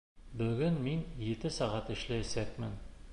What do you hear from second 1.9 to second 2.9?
эшләйәсәкмен.